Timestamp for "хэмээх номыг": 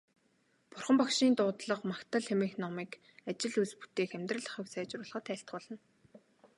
2.27-2.91